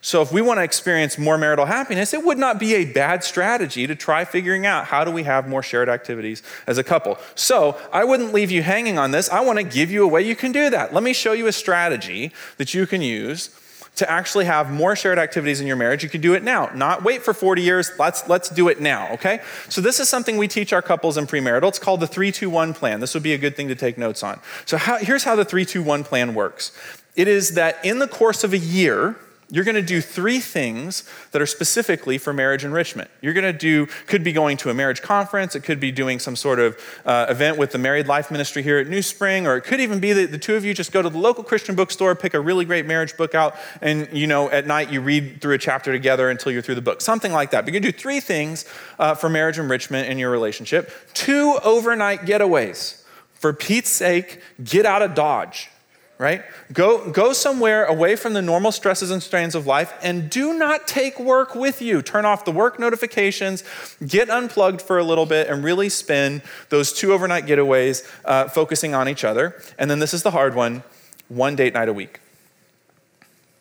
[0.00, 3.24] So, if we want to experience more marital happiness, it would not be a bad
[3.24, 7.18] strategy to try figuring out how do we have more shared activities as a couple.
[7.34, 9.28] So, I wouldn't leave you hanging on this.
[9.28, 10.94] I want to give you a way you can do that.
[10.94, 13.50] Let me show you a strategy that you can use
[13.96, 16.04] to actually have more shared activities in your marriage.
[16.04, 17.90] You can do it now, not wait for 40 years.
[17.98, 19.40] Let's, let's do it now, okay?
[19.68, 21.66] So, this is something we teach our couples in premarital.
[21.68, 23.00] It's called the 321 plan.
[23.00, 24.38] This would be a good thing to take notes on.
[24.64, 26.70] So, how, here's how the 321 plan works
[27.16, 29.16] it is that in the course of a year,
[29.50, 33.10] you're going to do three things that are specifically for marriage enrichment.
[33.22, 36.18] You're going to do, could be going to a marriage conference, it could be doing
[36.18, 39.56] some sort of uh, event with the Married Life Ministry here at New Spring, or
[39.56, 41.74] it could even be that the two of you just go to the local Christian
[41.74, 45.40] bookstore, pick a really great marriage book out, and you know, at night you read
[45.40, 47.00] through a chapter together until you're through the book.
[47.00, 47.64] Something like that.
[47.64, 48.66] But you're going to do three things
[48.98, 53.02] uh, for marriage enrichment in your relationship two overnight getaways.
[53.34, 55.70] For Pete's sake, get out of Dodge
[56.18, 56.42] right?
[56.72, 60.88] Go, go somewhere away from the normal stresses and strains of life and do not
[60.88, 62.02] take work with you.
[62.02, 63.62] Turn off the work notifications,
[64.04, 68.94] get unplugged for a little bit, and really spend those two overnight getaways uh, focusing
[68.94, 69.60] on each other.
[69.78, 70.82] And then this is the hard one
[71.28, 72.20] one date night a week.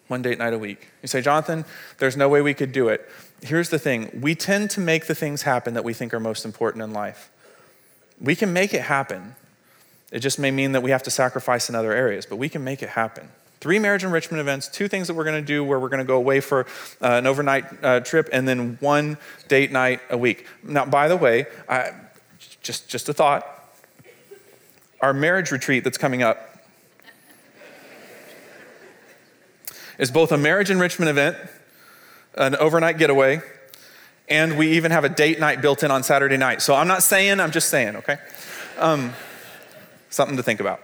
[0.08, 0.88] One date night a week.
[1.02, 1.66] You say, Jonathan,
[1.98, 3.08] there's no way we could do it.
[3.44, 6.44] Here's the thing we tend to make the things happen that we think are most
[6.44, 7.30] important in life.
[8.20, 9.36] We can make it happen
[10.12, 12.64] it just may mean that we have to sacrifice in other areas, but we can
[12.64, 13.30] make it happen.
[13.60, 16.06] Three marriage enrichment events, two things that we're going to do where we're going to
[16.06, 16.62] go away for
[17.02, 20.46] uh, an overnight uh, trip, and then one date night a week.
[20.64, 21.92] Now, by the way, I,
[22.62, 23.46] just, just a thought
[25.02, 26.60] our marriage retreat that's coming up
[29.98, 31.38] is both a marriage enrichment event,
[32.36, 33.42] an overnight getaway,
[34.30, 36.62] and we even have a date night built in on Saturday night.
[36.62, 38.18] So I'm not saying, I'm just saying, okay?
[38.78, 39.14] Um,
[40.10, 40.82] Something to think about.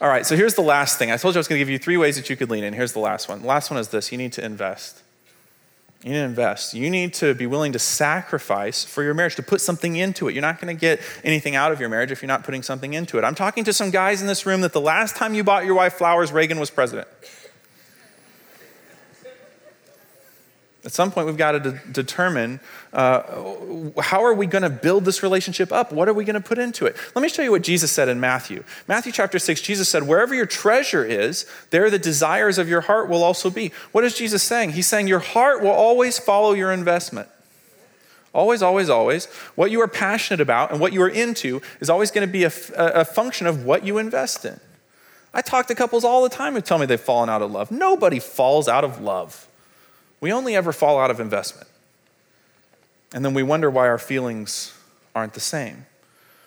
[0.00, 1.10] All right, so here's the last thing.
[1.10, 2.64] I told you I was going to give you three ways that you could lean
[2.64, 2.72] in.
[2.72, 3.42] Here's the last one.
[3.42, 5.02] The last one is this you need to invest.
[6.02, 6.74] You need to invest.
[6.74, 10.32] You need to be willing to sacrifice for your marriage, to put something into it.
[10.34, 12.94] You're not going to get anything out of your marriage if you're not putting something
[12.94, 13.24] into it.
[13.24, 15.74] I'm talking to some guys in this room that the last time you bought your
[15.74, 17.06] wife flowers, Reagan was president.
[20.84, 22.58] At some point, we've got to de- determine
[22.92, 23.22] uh,
[24.00, 25.92] how are we going to build this relationship up?
[25.92, 26.96] What are we going to put into it?
[27.14, 28.64] Let me show you what Jesus said in Matthew.
[28.88, 33.08] Matthew chapter 6, Jesus said, Wherever your treasure is, there the desires of your heart
[33.08, 33.70] will also be.
[33.92, 34.70] What is Jesus saying?
[34.70, 37.28] He's saying your heart will always follow your investment.
[38.34, 39.26] Always, always, always.
[39.54, 42.42] What you are passionate about and what you are into is always going to be
[42.44, 44.58] a, a function of what you invest in.
[45.32, 47.70] I talk to couples all the time who tell me they've fallen out of love.
[47.70, 49.46] Nobody falls out of love.
[50.22, 51.66] We only ever fall out of investment.
[53.12, 54.72] And then we wonder why our feelings
[55.16, 55.84] aren't the same.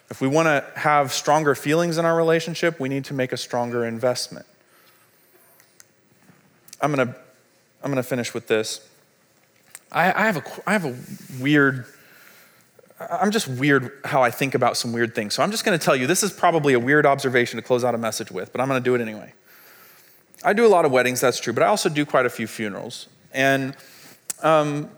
[0.09, 3.37] If we want to have stronger feelings in our relationship, we need to make a
[3.37, 4.45] stronger investment.
[6.79, 7.13] I'm going to,
[7.83, 8.87] I'm going to finish with this.
[9.91, 10.95] I, I, have a, I have a
[11.41, 11.85] weird,
[12.97, 15.33] I'm just weird how I think about some weird things.
[15.33, 17.83] So I'm just going to tell you this is probably a weird observation to close
[17.83, 19.33] out a message with, but I'm going to do it anyway.
[20.45, 22.47] I do a lot of weddings, that's true, but I also do quite a few
[22.47, 23.07] funerals.
[23.35, 23.75] And
[24.41, 24.89] um,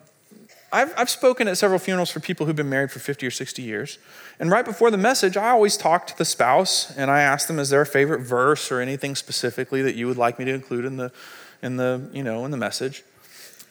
[0.71, 3.61] I've, I've spoken at several funerals for people who've been married for 50 or 60
[3.61, 3.99] years.
[4.39, 7.57] And right before the message, I always talk to the spouse and I ask them,
[7.57, 10.85] is there a favorite verse or anything specifically that you would like me to include
[10.85, 11.11] in the,
[11.61, 13.03] in the, you know, in the message?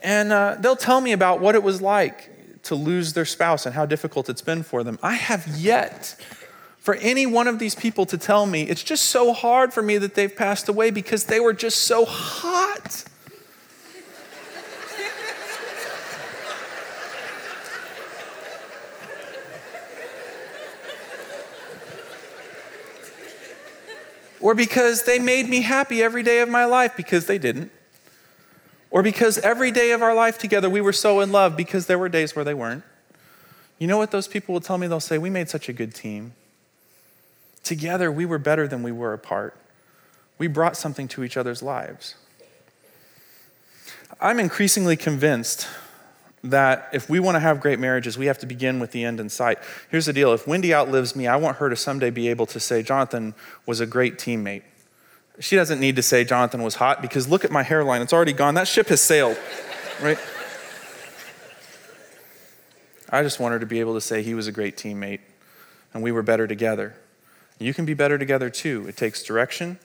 [0.02, 3.74] And uh, they'll tell me about what it was like to lose their spouse and
[3.74, 4.98] how difficult it's been for them.
[5.02, 6.16] I have yet
[6.78, 9.98] for any one of these people to tell me, it's just so hard for me
[9.98, 13.04] that they've passed away because they were just so hot.
[24.46, 27.68] Or because they made me happy every day of my life because they didn't,
[28.92, 31.98] or because every day of our life together we were so in love because there
[31.98, 32.84] were days where they weren't.
[33.80, 34.86] You know what those people will tell me?
[34.86, 36.34] They'll say, We made such a good team.
[37.64, 39.56] Together we were better than we were apart.
[40.38, 42.14] We brought something to each other's lives.
[44.20, 45.66] I'm increasingly convinced
[46.44, 49.20] that if we want to have great marriages, we have to begin with the end
[49.20, 49.58] in sight.
[49.90, 52.60] Here's the deal if Wendy outlives me, I want her to someday be able to
[52.60, 53.34] say, Jonathan
[53.64, 54.62] was a great teammate.
[55.38, 58.32] She doesn't need to say Jonathan was hot because look at my hairline, it's already
[58.32, 58.54] gone.
[58.54, 59.36] That ship has sailed,
[60.02, 60.18] right?
[63.10, 65.20] I just want her to be able to say he was a great teammate
[65.94, 66.94] and we were better together.
[67.58, 68.86] You can be better together too.
[68.88, 69.78] It takes direction,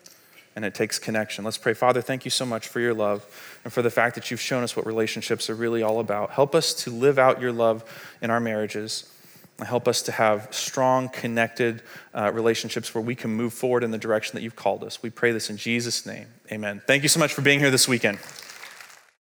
[0.55, 1.45] and it takes connection.
[1.45, 1.73] Let's pray.
[1.73, 3.25] Father, thank you so much for your love
[3.63, 6.31] and for the fact that you've shown us what relationships are really all about.
[6.31, 7.83] Help us to live out your love
[8.21, 9.11] in our marriages.
[9.59, 11.83] Help us to have strong, connected
[12.13, 15.03] uh, relationships where we can move forward in the direction that you've called us.
[15.03, 16.27] We pray this in Jesus' name.
[16.51, 16.81] Amen.
[16.87, 18.17] Thank you so much for being here this weekend.